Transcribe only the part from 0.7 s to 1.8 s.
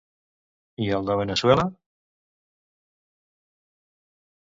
I el de Veneçuela?